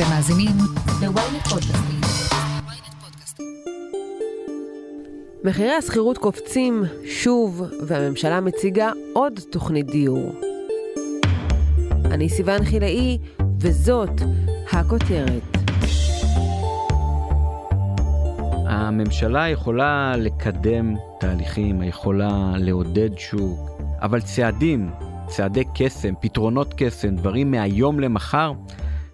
[0.00, 0.56] אתם מאזינים
[1.02, 2.00] ל-ynet פודקאסטים.
[5.44, 10.32] מחירי השכירות קופצים שוב, והממשלה מציגה עוד תוכנית דיור.
[12.04, 13.18] אני סיוון חילאי,
[13.60, 14.10] וזאת
[14.72, 15.42] הכותרת.
[18.66, 23.70] הממשלה יכולה לקדם תהליכים, יכולה לעודד שוק,
[24.02, 24.90] אבל צעדים,
[25.26, 28.52] צעדי קסם, פתרונות קסם, דברים מהיום למחר,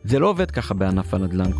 [0.06, 1.50] זה לא עובד ככה בענף הנדל"ן.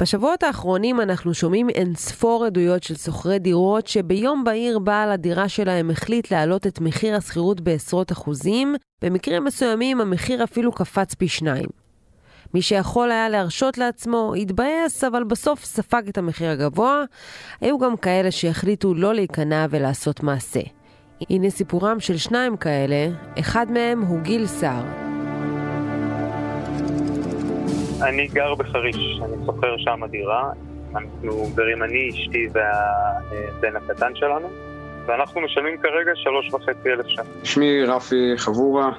[0.00, 5.90] בשבועות האחרונים אנחנו שומעים אין ספור עדויות של שוכרי דירות שביום בהיר בעל הדירה שלהם
[5.90, 11.66] החליט להעלות את מחיר השכירות בעשרות אחוזים, במקרים מסוימים המחיר אפילו קפץ פי שניים.
[12.54, 17.04] מי שיכול היה להרשות לעצמו התבאס, אבל בסוף ספג את המחיר הגבוה.
[17.60, 20.60] היו גם כאלה שהחליטו לא להיכנע ולעשות מעשה.
[21.30, 23.08] הנה סיפורם של שניים כאלה,
[23.38, 25.15] אחד מהם הוא גיל סער.
[28.02, 30.50] אני גר בחריש, אני שוכר שם דירה.
[30.96, 34.48] אנחנו גרים אני, אשתי והבן הקטן שלנו,
[35.06, 37.24] ואנחנו משלמים כרגע שלוש וחצי אלף שנה.
[37.44, 38.90] שמי רפי חבורה,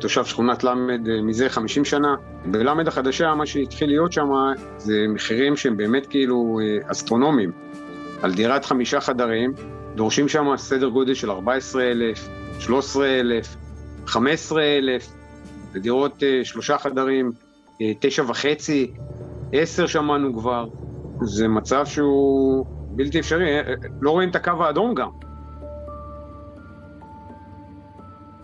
[0.00, 0.74] תושב שכונת ל'
[1.22, 2.14] מזה 50 שנה.
[2.44, 4.28] בל' החדשה, מה שהתחיל להיות שם
[4.76, 6.58] זה מחירים שהם באמת כאילו
[6.92, 7.52] אסטרונומיים.
[8.22, 9.52] על דירת חמישה חדרים,
[9.94, 13.56] דורשים שם סדר גודל של 14,000, 13,000,
[14.06, 15.06] 15,000,
[15.74, 17.32] ודירות שלושה חדרים,
[18.00, 18.90] תשע וחצי,
[19.52, 20.68] עשר שמענו כבר.
[21.22, 23.58] זה מצב שהוא בלתי אפשרי,
[24.00, 25.08] לא רואים את הקו האדום גם.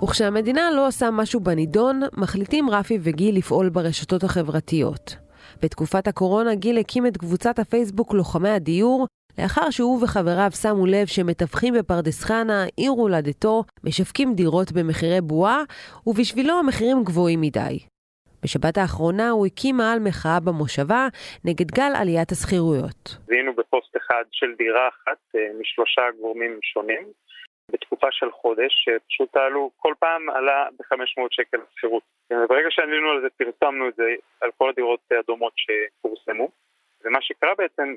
[0.02, 5.16] וכשהמדינה לא עושה משהו בנידון, מחליטים רפי וגיל לפעול ברשתות החברתיות.
[5.62, 9.06] בתקופת הקורונה גיל הקים את קבוצת הפייסבוק לוחמי הדיור,
[9.38, 15.62] לאחר שהוא וחבריו שמו לב שמתווכים בפרדס חנה, עיר הולדתו, משווקים דירות במחירי בועה,
[16.06, 17.78] ובשבילו המחירים גבוהים מדי.
[18.42, 21.06] בשבת האחרונה הוא הקים מאהל מחאה במושבה
[21.44, 23.16] נגד גל עליית השכירויות.
[23.26, 25.18] זיהינו בפוסט אחד של דירה אחת
[25.60, 27.04] משלושה גורמים שונים,
[27.72, 32.02] בתקופה של חודש, שפשוט עלו, כל פעם עלה ב-500 שקל שכירות.
[32.30, 36.48] וברגע שעלינו על זה, פרסמנו את זה על כל הדירות הדומות שפורסמו.
[37.04, 37.94] ומה שקרה בעצם,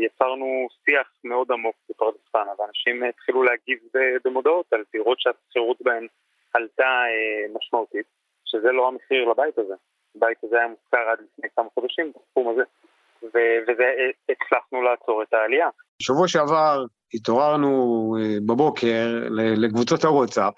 [0.00, 3.78] יצרנו שיח מאוד עמוק בפרדס חנה, ואנשים התחילו להגיב
[4.24, 6.06] במודעות על דירות שהשכירות בהן
[6.54, 7.02] עלתה
[7.54, 8.06] משמעותית.
[8.52, 9.74] שזה לא המחיר לבית הזה.
[10.16, 12.62] הבית הזה היה מושכר עד לפני כמה חודשים בתחום הזה,
[13.22, 15.68] והצלחנו אה, לעצור את העלייה.
[16.00, 17.70] בשבוע שעבר התעוררנו
[18.20, 19.06] אה, בבוקר
[19.56, 20.54] לקבוצות הוואטסאפ,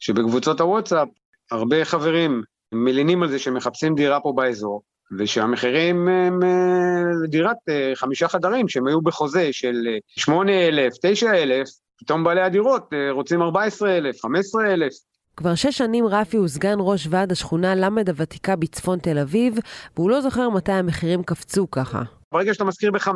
[0.00, 1.08] שבקבוצות הוואטסאפ
[1.50, 4.82] הרבה חברים מלינים על זה שמחפשים דירה פה באזור,
[5.18, 7.56] ושהמחירים הם אה, דירת
[7.94, 9.74] חמישה חדרים, שהם היו בחוזה של
[10.06, 11.68] שמונה אלף, תשע אלף,
[11.98, 15.13] פתאום בעלי הדירות רוצים 14,000, 15,000.
[15.36, 19.54] כבר שש שנים רפי הוא סגן ראש ועד השכונה ל' הוותיקה בצפון תל אביב,
[19.96, 22.02] והוא לא זוכר מתי המחירים קפצו ככה.
[22.32, 23.10] ברגע שאתה מזכיר ב-15,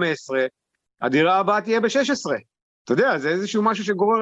[1.03, 2.31] הדירה הבאה תהיה ב-16.
[2.85, 4.21] אתה יודע, זה איזשהו משהו שגורר,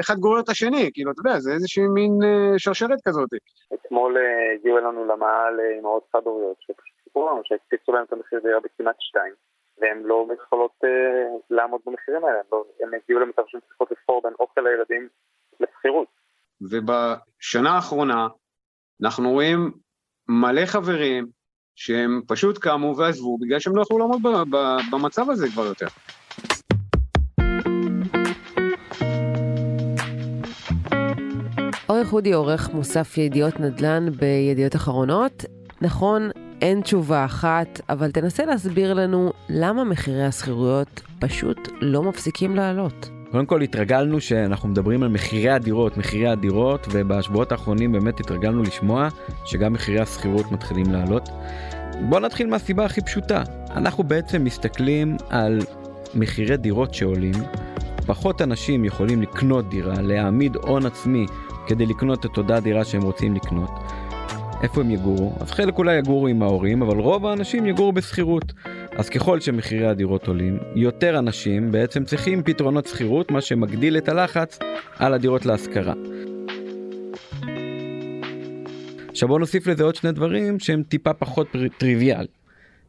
[0.00, 2.12] אחד גורר את השני, כאילו, אתה יודע, זה איזושהי מין
[2.58, 3.28] שרשרת כזאת.
[3.74, 4.16] אתמול
[4.54, 9.32] הגיעו אלינו למעל אימהות חד-הוריות, שפשוט סיפרו לנו שהקפיצו להם את המחיר דירה בכמעט שתיים,
[9.78, 10.80] והן לא יכולות
[11.50, 12.38] לעמוד במחירים האלה,
[12.82, 15.08] הם הגיעו למצב שהן צריכות לבחור בין אוכל לילדים
[15.60, 16.19] לשכירות.
[16.60, 18.28] ובשנה האחרונה
[19.02, 19.72] אנחנו רואים
[20.28, 21.26] מלא חברים
[21.74, 24.22] שהם פשוט קמו ועזבו בגלל שהם לא יכלו לעמוד
[24.92, 25.86] במצב הזה כבר יותר.
[31.88, 35.44] אורך אודי עורך מוסף ידיעות נדל"ן בידיעות אחרונות.
[35.82, 36.30] נכון,
[36.62, 43.19] אין תשובה אחת, אבל תנסה להסביר לנו למה מחירי השכירויות פשוט לא מפסיקים לעלות.
[43.30, 49.08] קודם כל התרגלנו שאנחנו מדברים על מחירי הדירות, מחירי הדירות, ובשבועות האחרונים באמת התרגלנו לשמוע
[49.44, 51.28] שגם מחירי השכירות מתחילים לעלות.
[52.08, 53.42] בואו נתחיל מהסיבה הכי פשוטה.
[53.70, 55.58] אנחנו בעצם מסתכלים על
[56.14, 57.34] מחירי דירות שעולים,
[58.06, 61.26] פחות אנשים יכולים לקנות דירה, להעמיד הון עצמי
[61.66, 63.70] כדי לקנות את אותה דירה שהם רוצים לקנות.
[64.62, 65.32] איפה הם יגורו?
[65.40, 68.52] אז חלק אולי יגורו עם ההורים, אבל רוב האנשים יגורו בשכירות.
[69.00, 74.58] אז ככל שמחירי הדירות עולים, יותר אנשים בעצם צריכים פתרונות שכירות, מה שמגדיל את הלחץ
[74.96, 75.94] על הדירות להשכרה.
[79.08, 81.48] עכשיו בוא נוסיף לזה עוד שני דברים שהם טיפה פחות
[81.78, 82.26] טריוויאל.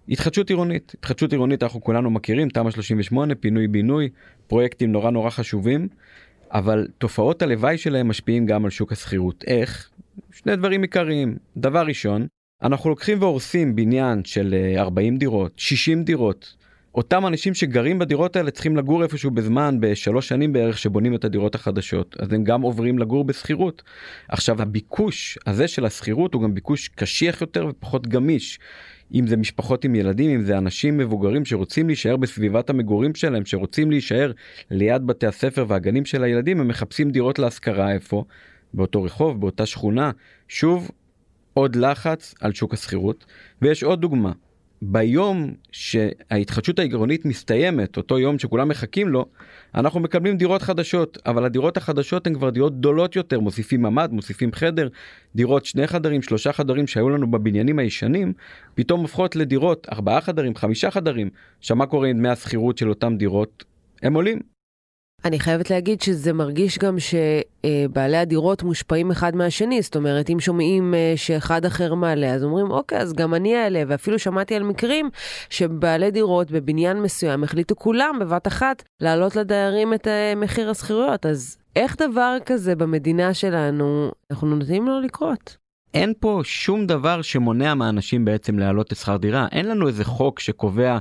[0.09, 4.09] התחדשות עירונית, התחדשות עירונית אנחנו כולנו מכירים, תמ"א 38, פינוי בינוי,
[4.47, 5.87] פרויקטים נורא נורא חשובים,
[6.51, 9.43] אבל תופעות הלוואי שלהם משפיעים גם על שוק השכירות.
[9.47, 9.89] איך?
[10.31, 11.37] שני דברים עיקריים.
[11.57, 12.27] דבר ראשון,
[12.63, 16.55] אנחנו לוקחים והורסים בניין של 40 דירות, 60 דירות,
[16.95, 21.55] אותם אנשים שגרים בדירות האלה צריכים לגור איפשהו בזמן בשלוש שנים בערך שבונים את הדירות
[21.55, 22.15] החדשות.
[22.19, 23.83] אז הם גם עוברים לגור בשכירות.
[24.29, 28.59] עכשיו הביקוש הזה של השכירות הוא גם ביקוש קשיח יותר ופחות גמיש.
[29.13, 33.91] אם זה משפחות עם ילדים אם זה אנשים מבוגרים שרוצים להישאר בסביבת המגורים שלהם שרוצים
[33.91, 34.31] להישאר
[34.71, 37.91] ליד בתי הספר והגנים של הילדים הם מחפשים דירות להשכרה.
[37.91, 38.23] איפה?
[38.73, 40.11] באותו רחוב באותה שכונה.
[40.47, 40.91] שוב
[41.61, 43.25] עוד לחץ על שוק השכירות
[43.61, 44.31] ויש עוד דוגמה
[44.81, 49.25] ביום שההתחדשות העירונית מסתיימת, אותו יום שכולם מחכים לו,
[49.75, 54.51] אנחנו מקבלים דירות חדשות, אבל הדירות החדשות הן כבר דירות גדולות יותר, מוסיפים ממ"ד, מוסיפים
[54.53, 54.87] חדר,
[55.35, 58.33] דירות שני חדרים, שלושה חדרים שהיו לנו בבניינים הישנים,
[58.75, 61.29] פתאום הופכות לדירות ארבעה חדרים, חמישה חדרים.
[61.59, 63.63] עכשיו מה קורה עם דמי השכירות של אותם דירות?
[64.01, 64.60] הם עולים.
[65.25, 70.93] אני חייבת להגיד שזה מרגיש גם שבעלי הדירות מושפעים אחד מהשני, זאת אומרת, אם שומעים
[70.93, 75.09] אה, שאחד אחר מעלה, אז אומרים, אוקיי, אז גם אני אעלה, ואפילו שמעתי על מקרים
[75.49, 81.57] שבעלי דירות בבניין מסוים החליטו כולם בבת אחת להעלות לדיירים את אה, מחיר השכירויות, אז
[81.75, 85.57] איך דבר כזה במדינה שלנו, אנחנו נותנים לו לקרות?
[85.93, 90.39] אין פה שום דבר שמונע מאנשים בעצם להעלות את שכר דירה, אין לנו איזה חוק
[90.39, 90.97] שקובע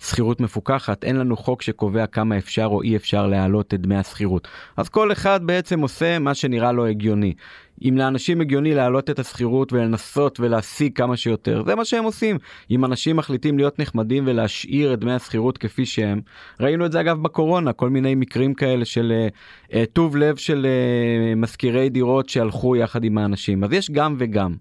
[0.00, 4.48] שכירות מפוקחת אין לנו חוק שקובע כמה אפשר או אי אפשר להעלות את דמי השכירות.
[4.76, 7.34] אז כל אחד בעצם עושה מה שנראה לו הגיוני.
[7.82, 12.38] אם לאנשים הגיוני להעלות את השכירות ולנסות ולהשיג כמה שיותר זה מה שהם עושים.
[12.70, 16.20] אם אנשים מחליטים להיות נחמדים ולהשאיר את דמי השכירות כפי שהם
[16.60, 19.28] ראינו את זה אגב בקורונה כל מיני מקרים כאלה של
[19.68, 23.64] uh, טוב לב של uh, משכירי דירות שהלכו יחד עם האנשים.
[23.64, 24.54] אז יש גם וגם.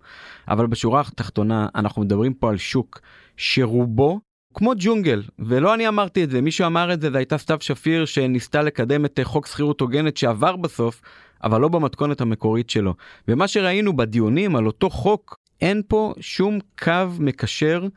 [0.47, 2.99] אבל בשורה התחתונה אנחנו מדברים פה על שוק
[3.37, 4.19] שרובו
[4.59, 8.05] כמו ג'ונגל ולא אני אמרתי את זה מי שאמר את זה זה הייתה סתיו שפיר
[8.05, 11.01] שניסתה לקדם את אה, חוק שכירות הוגנת שעבר בסוף
[11.43, 12.93] אבל לא במתכונת המקורית שלו.
[13.27, 17.87] ומה שראינו בדיונים על אותו חוק אין פה שום קו מקשר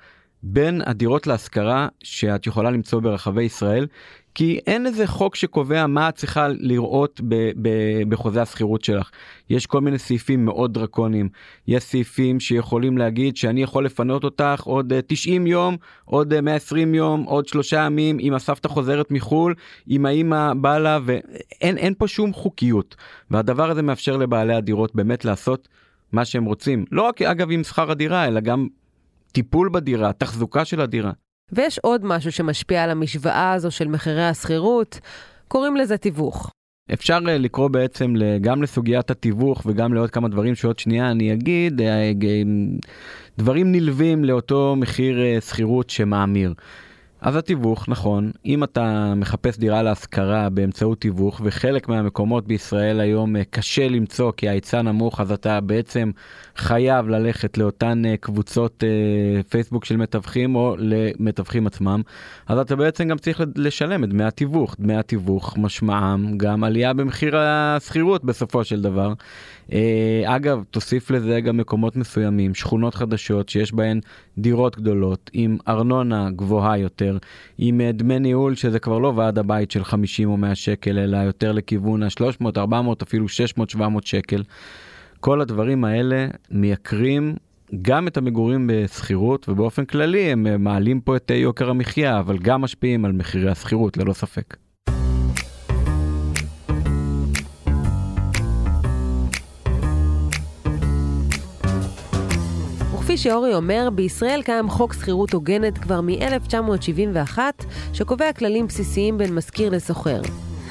[0.42, 3.86] בין הדירות להשכרה שאת יכולה למצוא ברחבי ישראל
[4.34, 9.10] כי אין איזה חוק שקובע מה את צריכה לראות ב- ב- בחוזה השכירות שלך.
[9.50, 11.28] יש כל מיני סעיפים מאוד דרקוניים.
[11.68, 16.98] יש סעיפים שיכולים להגיד שאני יכול לפנות אותך עוד 90 אה, יום, עוד 120 אה,
[16.98, 19.54] יום, עוד שלושה ימים, אם הסבתא חוזרת מחו"ל,
[19.90, 22.96] אם האמא באה לה, ואין פה שום חוקיות.
[23.30, 25.68] והדבר הזה מאפשר לבעלי הדירות באמת לעשות
[26.12, 26.84] מה שהם רוצים.
[26.92, 28.66] לא רק אגב עם שכר הדירה, אלא גם
[29.32, 31.12] טיפול בדירה, תחזוקה של הדירה.
[31.52, 35.00] ויש עוד משהו שמשפיע על המשוואה הזו של מחירי השכירות,
[35.48, 36.50] קוראים לזה תיווך.
[36.92, 41.80] אפשר אה, לקרוא בעצם גם לסוגיית התיווך וגם לעוד כמה דברים שעוד שנייה אני אגיד,
[41.80, 42.12] אה,
[43.38, 46.54] דברים נלווים לאותו מחיר אה, שכירות שמאמיר.
[47.22, 53.42] אז התיווך, נכון, אם אתה מחפש דירה להשכרה באמצעות תיווך, וחלק מהמקומות בישראל היום אה,
[53.50, 56.10] קשה למצוא כי ההיצע נמוך, אז אתה בעצם
[56.56, 62.02] חייב ללכת לאותן אה, קבוצות אה, פייסבוק של מתווכים או למתווכים עצמם,
[62.46, 64.76] אז אתה בעצם גם צריך לשלם את דמי התיווך.
[64.78, 69.12] דמי התיווך משמעם גם עלייה במחיר השכירות בסופו של דבר.
[70.24, 74.00] אגב, תוסיף לזה גם מקומות מסוימים, שכונות חדשות שיש בהן
[74.38, 77.11] דירות גדולות עם ארנונה גבוהה יותר.
[77.12, 77.26] יותר,
[77.58, 81.16] עם אה, דמי ניהול שזה כבר לא ועד הבית של 50 או 100 שקל, אלא
[81.16, 84.42] יותר לכיוון ה-300, 400, אפילו 600, 700 שקל.
[85.20, 87.34] כל הדברים האלה מייקרים
[87.82, 92.60] גם את המגורים בשכירות, ובאופן כללי הם אה, מעלים פה את יוקר המחיה, אבל גם
[92.60, 94.56] משפיעים על מחירי השכירות, ללא ספק.
[103.12, 107.38] כפי שאורי אומר, בישראל קיים חוק שכירות הוגנת כבר מ-1971,
[107.92, 110.20] שקובע כללים בסיסיים בין משכיר לשוכר.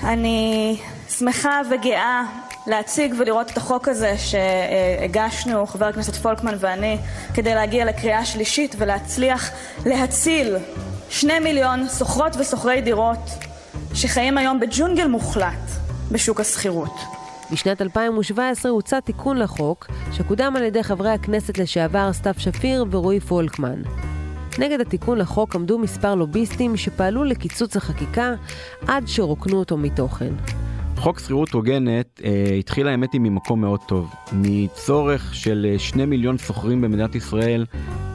[0.03, 0.77] אני
[1.09, 2.23] שמחה וגאה
[2.67, 6.97] להציג ולראות את החוק הזה שהגשנו, חבר הכנסת פולקמן ואני,
[7.33, 9.51] כדי להגיע לקריאה שלישית ולהצליח
[9.85, 10.55] להציל
[11.09, 13.29] שני מיליון שוכרות ושוכרי דירות
[13.93, 15.69] שחיים היום בג'ונגל מוחלט
[16.11, 17.20] בשוק השכירות.
[17.51, 23.81] בשנת 2017 הוצע תיקון לחוק, שקודם על ידי חברי הכנסת לשעבר סתיו שפיר ורועי פולקמן.
[24.59, 28.33] נגד התיקון לחוק עמדו מספר לוביסטים שפעלו לקיצוץ החקיקה
[28.87, 30.33] עד שרוקנו אותו מתוכן.
[30.95, 36.37] חוק שכירות הוגנת אה, התחיל האמת היא ממקום מאוד טוב, מצורך של אה, שני מיליון
[36.37, 37.65] שוכרים במדינת ישראל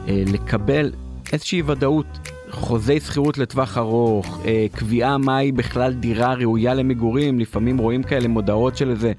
[0.07, 0.91] אה, לקבל
[1.33, 2.05] איזושהי ודאות
[2.49, 8.77] חוזי שכירות לטווח ארוך, אה, קביעה מהי בכלל דירה ראויה למגורים, לפעמים רואים כאלה מודעות
[8.77, 9.13] של איזה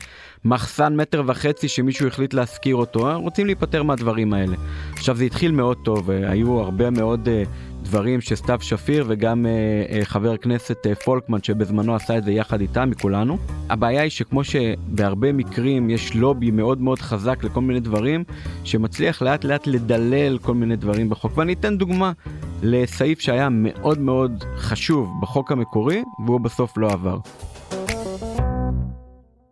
[0.45, 4.57] מחסן מטר וחצי שמישהו החליט להשכיר אותו, אה, רוצים להיפטר מהדברים האלה.
[4.93, 7.43] עכשיו זה התחיל מאוד טוב, אה, היו הרבה מאוד אה,
[7.89, 9.51] דברים שסתיו שפיר וגם אה,
[9.97, 13.39] אה, חבר הכנסת אה, פולקמן שבזמנו עשה את זה יחד איתם, מכולנו.
[13.71, 18.25] הבעיה היא שכמו שבהרבה מקרים יש לובי מאוד מאוד חזק לכל מיני דברים,
[18.65, 21.39] שמצליח לאט לאט לדלל כל מיני דברים בחוק.
[21.39, 22.13] ואני אתן דוגמה.
[22.63, 27.19] לסעיף שהיה מאוד מאוד חשוב בחוק המקורי והוא בסוף לא עבר.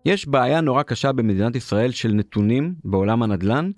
[0.05, 3.71] יש בעיה נורא קשה במדינת ישראל של נתונים בעולם הנדל"ן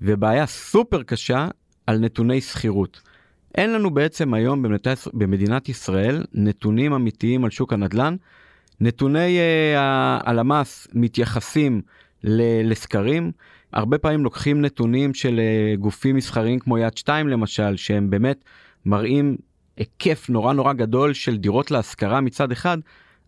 [0.00, 1.48] ובעיה סופר קשה
[1.86, 3.00] על נתוני שכירות.
[3.54, 4.64] אין לנו בעצם היום
[5.12, 8.16] במדינת ישראל נתונים אמיתיים על שוק הנדל"ן.
[8.80, 9.38] נתוני
[10.24, 11.82] הלמ"ס מתייחסים
[12.64, 13.32] לסקרים,
[13.72, 18.44] הרבה פעמים לוקחים נתונים של uh, גופים מסחריים כמו יד 2 למשל, שהם באמת
[18.86, 19.36] מראים
[19.76, 22.78] היקף נורא נורא גדול של דירות להשכרה מצד אחד,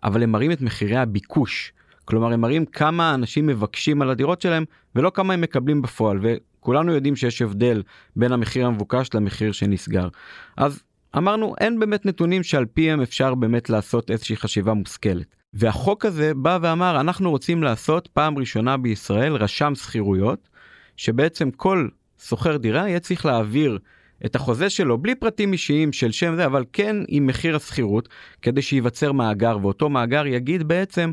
[0.05, 1.73] אבל הם מראים את מחירי הביקוש.
[2.05, 6.93] כלומר הם מראים כמה אנשים מבקשים על הדירות שלהם ולא כמה הם מקבלים בפועל וכולנו
[6.93, 7.83] יודעים שיש הבדל
[8.17, 10.09] בין המחיר המבוקש למחיר שנסגר.
[10.57, 10.83] אז
[11.17, 15.35] אמרנו אין באמת נתונים שעל פיהם אפשר באמת לעשות איזושהי חשיבה מושכלת.
[15.55, 20.49] והחוק הזה בא ואמר אנחנו רוצים לעשות פעם ראשונה בישראל רשם שכירויות
[20.97, 21.89] שבעצם כל
[22.23, 23.79] שוכר דירה יהיה צריך להעביר
[24.25, 28.09] את החוזה שלו בלי פרטים אישיים של שם זה אבל כן עם מחיר השכירות
[28.43, 31.13] כדי שייווצר מאגר ואותו מאגר יגיד בעצם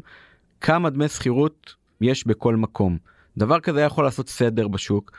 [0.62, 2.98] כמה דמי שכירות יש בכל מקום.
[3.38, 5.12] דבר כזה יכול לעשות סדר בשוק.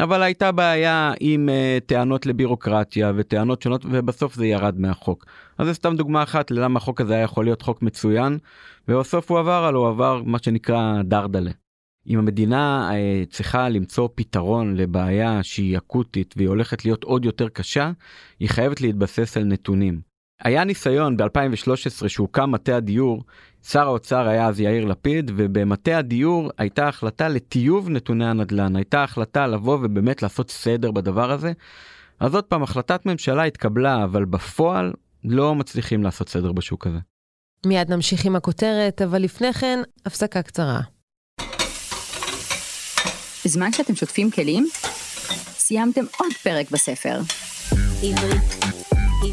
[0.00, 5.26] אבל הייתה בעיה עם uh, טענות לבירוקרטיה וטענות שונות ובסוף זה ירד מהחוק.
[5.58, 8.38] אז זה סתם דוגמה אחת ללמה החוק הזה היה יכול להיות חוק מצוין
[8.88, 11.50] ובסוף הוא עבר על הוא עבר מה שנקרא דרדלה.
[12.06, 17.90] אם המדינה uh, צריכה למצוא פתרון לבעיה שהיא אקוטית והיא הולכת להיות עוד יותר קשה,
[18.40, 20.12] היא חייבת להתבסס על נתונים.
[20.42, 23.24] היה ניסיון ב-2013 שהוקם מטה הדיור,
[23.62, 29.46] שר האוצר היה אז יאיר לפיד, ובמטה הדיור הייתה החלטה לטיוב נתוני הנדל"ן, הייתה החלטה
[29.46, 31.52] לבוא ובאמת לעשות סדר בדבר הזה.
[32.20, 34.92] אז עוד פעם, החלטת ממשלה התקבלה, אבל בפועל
[35.24, 36.98] לא מצליחים לעשות סדר בשוק הזה.
[37.66, 40.80] מיד נמשיך עם הכותרת, אבל לפני כן, הפסקה קצרה.
[43.44, 44.68] בזמן שאתם שוטפים כלים,
[45.58, 47.20] סיימתם עוד פרק בספר.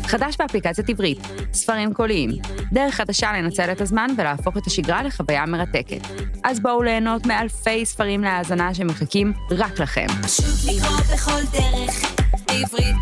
[0.03, 1.19] חדש באפליקציית עברית,
[1.53, 2.29] ספרים קוליים,
[2.71, 6.01] דרך חדשה לנצל את הזמן ולהפוך את השגרה לחוויה מרתקת.
[6.43, 10.07] אז בואו ליהנות מאלפי ספרים להאזנה שמחכים רק לכם.
[10.23, 12.15] פשוט לקרוא בכל דרך,
[12.47, 12.95] בעברית.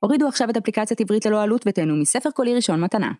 [0.00, 3.12] הורידו עכשיו את אפליקציית עברית ללא עלות ותהנו מספר קולי ראשון מתנה.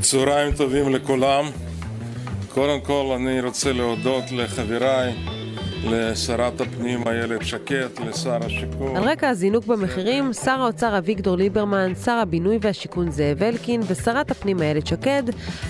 [0.00, 1.69] צהריים טובים לכולם.
[2.54, 5.14] קודם כל אני רוצה להודות לחבריי
[5.84, 8.96] לשרת הפנים איילת שקד, לשר השיכון.
[8.96, 14.62] על רקע הזינוק במחירים, שר האוצר אביגדור ליברמן, שר הבינוי והשיכון זאב אלקין ושרת הפנים
[14.62, 15.22] איילת שקד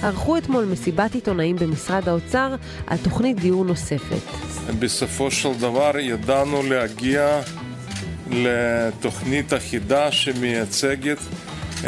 [0.02, 2.54] ערכו אתמול מסיבת עיתונאים במשרד האוצר
[2.86, 4.22] על תוכנית דיור נוספת.
[4.78, 7.40] בסופו של דבר ידענו להגיע
[8.30, 11.18] לתוכנית אחידה שמייצגת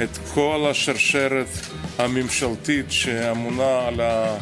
[0.03, 1.49] את כל השרשרת
[1.99, 4.37] הממשלתית שאמונה על ה...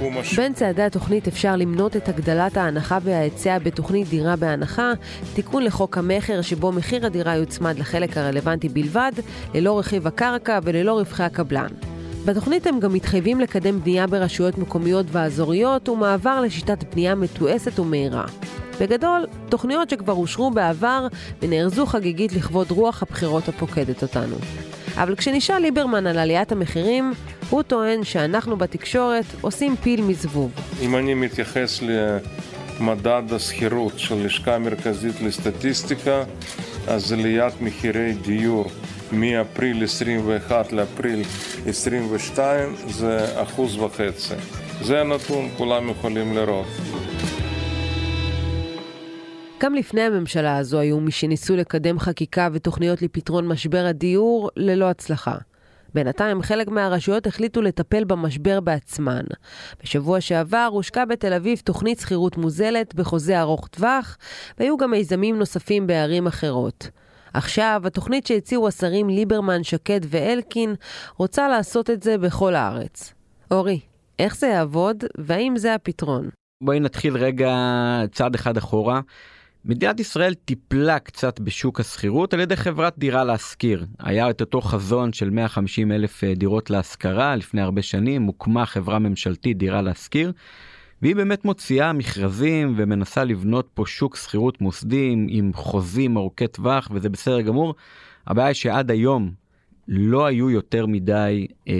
[0.00, 0.38] בתחום הש...
[0.38, 4.92] בין צעדי התוכנית אפשר למנות את הגדלת ההנחה וההיצע בתוכנית דירה בהנחה,
[5.34, 9.12] תיקון לחוק המכר שבו מחיר הדירה יוצמד לחלק הרלוונטי בלבד,
[9.54, 11.68] ללא רכיב הקרקע וללא רווחי הקבלן.
[12.24, 18.24] בתוכנית הם גם מתחייבים לקדם בנייה ברשויות מקומיות ואזוריות ומעבר לשיטת בנייה מתועסת ומהירה.
[18.80, 21.06] בגדול, תוכניות שכבר אושרו בעבר
[21.42, 24.36] ונארזו חגיגית לכבוד רוח הבחירות הפוקדת אותנו.
[25.00, 27.12] אבל כשנשאל ליברמן על עליית המחירים,
[27.50, 30.50] הוא טוען שאנחנו בתקשורת עושים פיל מזבוב.
[30.80, 31.80] אם אני מתייחס
[32.80, 36.22] למדד השכירות של לשכה המרכזית לסטטיסטיקה,
[36.88, 38.64] אז עליית מחירי דיור
[39.12, 41.22] מאפריל 21 לאפריל
[41.66, 44.34] 22 זה אחוז וחצי.
[44.82, 46.66] זה הנתון, כולם יכולים לראות.
[49.62, 55.36] גם לפני הממשלה הזו היו מי שניסו לקדם חקיקה ותוכניות לפתרון משבר הדיור ללא הצלחה.
[55.94, 59.22] בינתיים חלק מהרשויות החליטו לטפל במשבר בעצמן.
[59.82, 64.16] בשבוע שעבר הושקה בתל אביב תוכנית שכירות מוזלת בחוזה ארוך טווח,
[64.58, 66.90] והיו גם מיזמים נוספים בערים אחרות.
[67.34, 70.74] עכשיו, התוכנית שהציעו השרים ליברמן, שקד ואלקין
[71.16, 73.14] רוצה לעשות את זה בכל הארץ.
[73.50, 73.80] אורי,
[74.18, 76.28] איך זה יעבוד, והאם זה הפתרון?
[76.64, 77.50] בואי נתחיל רגע
[78.12, 79.00] צעד אחד אחורה.
[79.64, 83.86] מדינת ישראל טיפלה קצת בשוק השכירות על ידי חברת דירה להשכיר.
[83.98, 88.98] היה את אותו חזון של 150 אלף אה, דירות להשכרה לפני הרבה שנים, הוקמה חברה
[88.98, 90.32] ממשלתית דירה להשכיר,
[91.02, 97.08] והיא באמת מוציאה מכרזים ומנסה לבנות פה שוק שכירות מוסדי עם חוזים ארוכי טווח וזה
[97.08, 97.74] בסדר גמור.
[98.26, 99.30] הבעיה היא שעד היום
[99.88, 101.74] לא היו יותר מדי אה,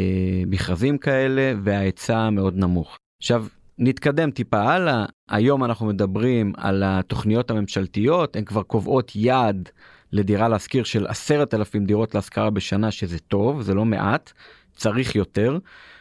[0.46, 2.98] מכרזים כאלה וההיצע מאוד נמוך.
[3.20, 3.46] עכשיו
[3.82, 9.68] נתקדם טיפה הלאה, היום אנחנו מדברים על התוכניות הממשלתיות, הן כבר קובעות יעד
[10.12, 14.32] לדירה להשכיר של עשרת אלפים דירות להשכרה בשנה, שזה טוב, זה לא מעט,
[14.76, 15.58] צריך יותר,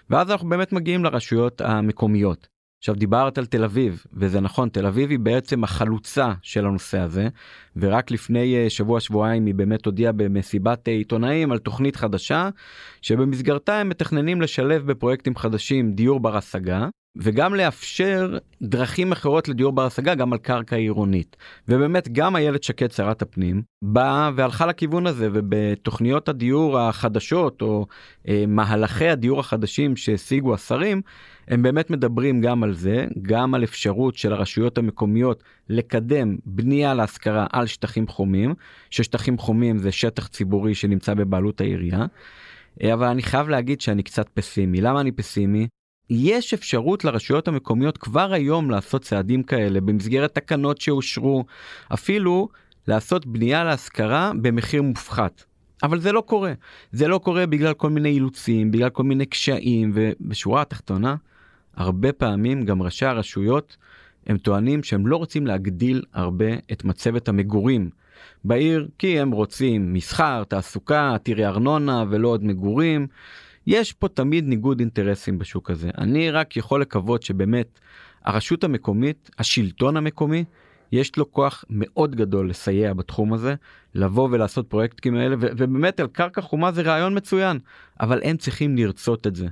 [0.10, 2.48] ואז אנחנו באמת מגיעים לרשויות המקומיות.
[2.80, 7.28] עכשיו דיברת על תל אביב וזה נכון תל אביב היא בעצם החלוצה של הנושא הזה
[7.76, 12.50] ורק לפני אה, שבוע שבועיים היא באמת הודיעה במסיבת אה, עיתונאים על תוכנית חדשה
[13.02, 16.88] שבמסגרתה הם מתכננים לשלב בפרויקטים חדשים דיור בר השגה
[17.22, 21.38] וגם לאפשר דרכים אחרות לדיור בר השגה גם על קרקע עירונית.
[21.68, 27.86] ובאמת גם איילת שקד שרת הפנים באה והלכה לכיוון הזה ובתוכניות הדיור החדשות או
[28.28, 31.02] אה, מהלכי הדיור החדשים שהשיגו השרים
[31.48, 37.48] הם באמת מדברים גם על זה גם על אפשרות של הרשויות המקומיות לקדם בנייה להשכרה
[37.52, 38.54] על שטחים חומים
[38.90, 42.06] ששטחים חומים זה שטח ציבורי שנמצא בבעלות העירייה.
[42.94, 45.68] אבל אני חייב להגיד שאני קצת פסימי למה אני פסימי
[46.10, 51.46] יש אפשרות לרשויות המקומיות כבר היום לעשות צעדים כאלה במסגרת תקנות שאושרו,
[51.94, 52.50] אפילו
[52.88, 55.44] לעשות בנייה להשכרה במחיר מופחת.
[55.84, 56.54] אבל זה לא קורה.
[56.92, 61.16] זה לא קורה בגלל כל מיני אילוצים, בגלל כל מיני קשיים, ובשורה התחתונה,
[61.76, 63.78] הרבה פעמים גם ראשי הרשויות
[64.28, 67.90] הם טוענים שהם לא רוצים להגדיל הרבה את מצבת המגורים
[68.44, 73.08] בעיר, כי הם רוצים מסחר, תעסוקה, עתירי ארנונה ולא עוד מגורים.
[73.70, 75.90] יש פה תמיד ניגוד אינטרסים בשוק הזה.
[75.98, 77.80] אני רק יכול לקוות שבאמת
[78.26, 80.44] הרשות המקומית, השלטון המקומי,
[80.92, 83.56] יש לו כוח מאוד גדול לסייע בתחום הזה,
[83.96, 87.60] לבוא ולעשות פרויקטים האלה, ובאמת על קרקע חומה זה רעיון מצוין,
[88.00, 89.48] אבל הם צריכים לרצות את זה.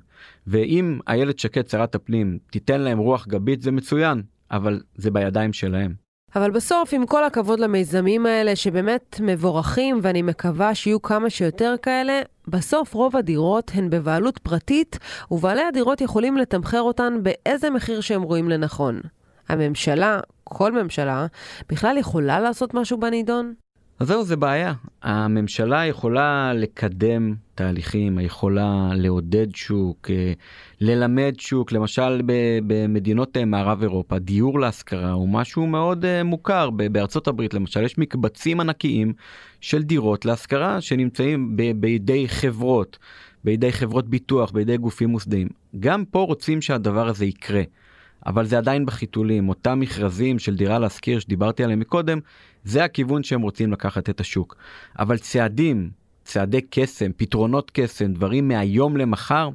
[0.47, 4.21] ואם איילת שקד, שרת הפנים, תיתן להם רוח גבית זה מצוין,
[4.51, 6.06] אבל זה בידיים שלהם.
[6.35, 12.21] אבל בסוף, עם כל הכבוד למיזמים האלה, שבאמת מבורכים, ואני מקווה שיהיו כמה שיותר כאלה,
[12.47, 14.99] בסוף רוב הדירות הן בבעלות פרטית,
[15.31, 19.01] ובעלי הדירות יכולים לתמחר אותן באיזה מחיר שהם רואים לנכון.
[19.49, 21.25] הממשלה, כל ממשלה,
[21.69, 23.53] בכלל יכולה לעשות משהו בנידון?
[23.99, 24.73] אז זהו, זה בעיה.
[25.01, 30.33] הממשלה יכולה לקדם תהליכים, יכולה לעודד שוק, אה,
[30.81, 32.21] ללמד שוק, למשל
[32.67, 36.69] במדינות אה, מערב אירופה, דיור להשכרה הוא משהו מאוד אה, מוכר.
[36.69, 39.13] בארצות הברית למשל יש מקבצים ענקיים
[39.61, 42.97] של דירות להשכרה שנמצאים בידי חברות,
[43.43, 45.47] בידי חברות ביטוח, בידי גופים מוסדיים.
[45.79, 47.63] גם פה רוצים שהדבר הזה יקרה.
[48.27, 52.19] אבל זה עדיין בחיתולים, אותם מכרזים של דירה להשכיר שדיברתי עליהם מקודם,
[52.63, 54.55] זה הכיוון שהם רוצים לקחת את השוק.
[54.99, 55.89] אבל צעדים,
[56.23, 59.49] צעדי קסם, פתרונות קסם, דברים מהיום למחר,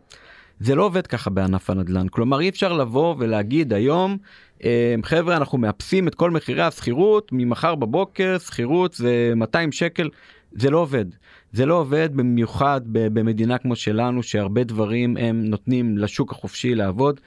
[0.60, 2.08] זה לא עובד ככה בענף הנדל"ן.
[2.08, 4.16] כלומר, אי אפשר לבוא ולהגיד היום,
[4.64, 10.08] אה, חבר'ה, אנחנו מאפסים את כל מחירי השכירות, ממחר בבוקר שכירות זה 200 שקל.
[10.52, 11.04] זה לא עובד.
[11.52, 17.20] זה לא עובד במיוחד במדינה כמו שלנו, שהרבה דברים הם נותנים לשוק החופשי לעבוד.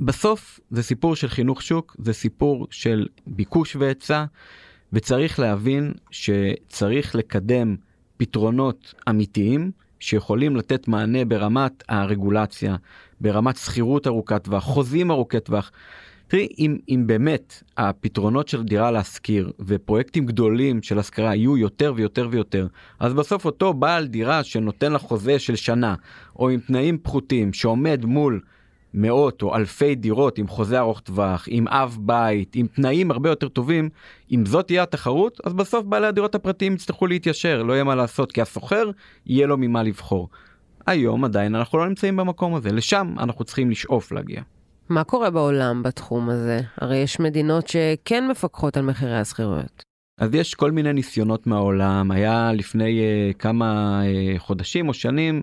[0.00, 4.24] בסוף זה סיפור של חינוך שוק, זה סיפור של ביקוש והיצע,
[4.92, 7.76] וצריך להבין שצריך לקדם
[8.16, 12.76] פתרונות אמיתיים שיכולים לתת מענה ברמת הרגולציה,
[13.20, 15.70] ברמת שכירות ארוכת טווח, חוזים ארוכי טווח.
[16.28, 22.28] תראי, אם, אם באמת הפתרונות של דירה להשכיר ופרויקטים גדולים של השכרה יהיו יותר ויותר
[22.30, 22.66] ויותר,
[23.00, 25.94] אז בסוף אותו בעל דירה שנותן לה חוזה של שנה,
[26.36, 28.40] או עם תנאים פחותים, שעומד מול
[28.94, 33.48] מאות או אלפי דירות עם חוזה ארוך טווח, עם אב בית, עם תנאים הרבה יותר
[33.48, 33.88] טובים,
[34.32, 38.32] אם זאת תהיה התחרות, אז בסוף בעלי הדירות הפרטיים יצטרכו להתיישר, לא יהיה מה לעשות,
[38.32, 38.90] כי הסוחר
[39.26, 40.28] יהיה לו ממה לבחור.
[40.86, 44.42] היום עדיין אנחנו לא נמצאים במקום הזה, לשם אנחנו צריכים לשאוף להגיע.
[44.88, 46.60] מה קורה בעולם בתחום הזה?
[46.80, 49.82] הרי יש מדינות שכן מפקחות על מחירי השכירויות.
[50.18, 55.42] אז יש כל מיני ניסיונות מהעולם, היה לפני uh, כמה uh, חודשים או שנים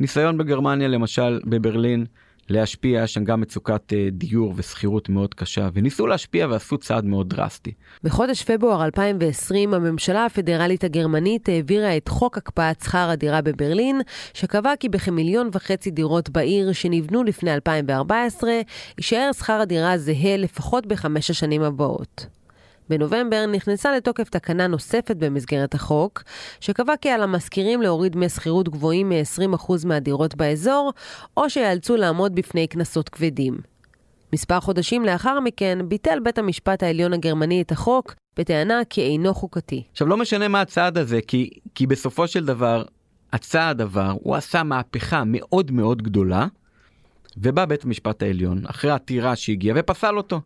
[0.00, 2.06] ניסיון בגרמניה למשל בברלין
[2.50, 7.72] להשפיע, שם גם מצוקת אה, דיור ושכירות מאוד קשה, וניסו להשפיע ועשו צעד מאוד דרסטי.
[8.04, 14.00] בחודש פברואר 2020 הממשלה הפדרלית הגרמנית העבירה את חוק הקפאת שכר הדירה בברלין,
[14.34, 18.50] שקבע כי בכמיליון וחצי דירות בעיר שנבנו לפני 2014,
[18.98, 22.37] יישאר שכר הדירה זהה לפחות בחמש השנים הבאות.
[22.90, 26.22] בנובמבר נכנסה לתוקף תקנה נוספת במסגרת החוק,
[26.60, 30.92] שקבע כי על המשכירים להוריד דמי שכירות גבוהים מ-20% מהדירות באזור,
[31.36, 33.58] או שיאלצו לעמוד בפני קנסות כבדים.
[34.32, 39.82] מספר חודשים לאחר מכן ביטל בית המשפט העליון הגרמני את החוק, בטענה כי אינו חוקתי.
[39.92, 42.84] עכשיו לא משנה מה הצעד הזה, כי, כי בסופו של דבר,
[43.32, 46.46] הצעד עבר, הוא עשה מהפכה מאוד מאוד גדולה,
[47.36, 50.40] ובא בית המשפט העליון, אחרי עתירה שהגיעה, ופסל אותו.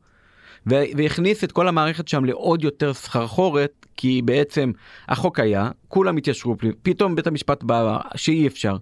[0.66, 4.72] והכניס את כל המערכת שם לעוד יותר סחרחורת, כי בעצם
[5.08, 8.76] החוק היה, כולם התיישרו, פתאום בית המשפט בא שאי אפשר.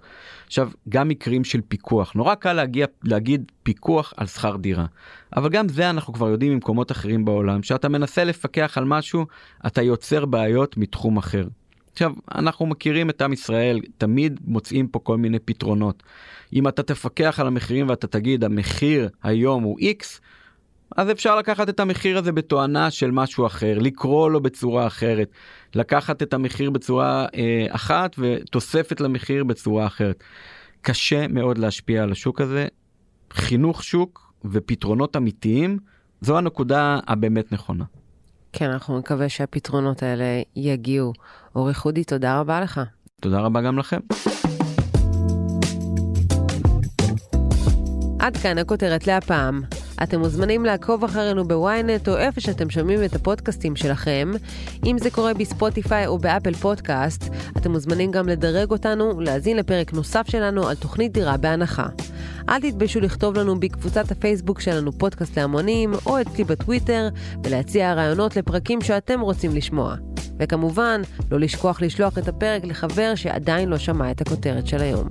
[0.46, 4.86] עכשיו, גם מקרים של פיקוח, נורא קל להגיע, להגיד פיקוח על שכר דירה,
[5.36, 9.26] אבל גם זה אנחנו כבר יודעים ממקומות אחרים בעולם, שאתה מנסה לפקח על משהו,
[9.66, 11.44] אתה יוצר בעיות מתחום אחר.
[11.92, 16.02] עכשיו, אנחנו מכירים את עם ישראל, תמיד מוצאים פה כל מיני פתרונות.
[16.52, 20.20] אם אתה תפקח על המחירים ואתה תגיד, המחיר היום הוא X,
[20.96, 25.30] אז אפשר לקחת את המחיר הזה בתואנה של משהו אחר, לקרוא לו בצורה אחרת,
[25.74, 30.22] לקחת את המחיר בצורה אה, אחת ותוספת למחיר בצורה אחרת.
[30.80, 32.66] קשה מאוד להשפיע על השוק הזה.
[33.32, 35.78] חינוך שוק ופתרונות אמיתיים,
[36.20, 37.84] זו הנקודה הבאמת נכונה.
[38.52, 41.12] כן, אנחנו נקווה שהפתרונות האלה יגיעו.
[41.54, 42.80] אורי חודי, תודה רבה לך.
[43.20, 44.00] תודה רבה גם לכם.
[48.18, 49.79] עד כאן הכותרת להפעם.
[50.02, 54.32] אתם מוזמנים לעקוב אחרינו בוויינט או איפה שאתם שומעים את הפודקאסטים שלכם.
[54.86, 57.24] אם זה קורה בספוטיפיי או באפל פודקאסט,
[57.56, 61.86] אתם מוזמנים גם לדרג אותנו, להאזין לפרק נוסף שלנו על תוכנית דירה בהנחה.
[62.48, 67.08] אל תתביישו לכתוב לנו בקבוצת הפייסבוק שלנו פודקאסט להמונים, או אצלי בטוויטר,
[67.44, 69.94] ולהציע רעיונות לפרקים שאתם רוצים לשמוע.
[70.40, 71.00] וכמובן,
[71.30, 75.08] לא לשכוח לשלוח את הפרק לחבר שעדיין לא שמע את הכותרת של היום.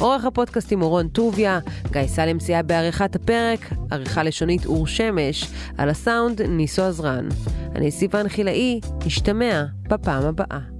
[0.00, 1.58] עורך הפודקאסטים הוא רון טוביה,
[1.92, 3.60] גיא סלם סייע בעריכת הפרק,
[3.90, 7.28] עריכה לשונית אור שמש, על הסאונד ניסו עזרן.
[7.74, 10.73] אני סיוון חילאי, נשתמע בפעם הבאה.